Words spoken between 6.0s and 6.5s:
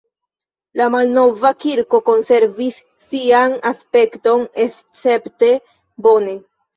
bone.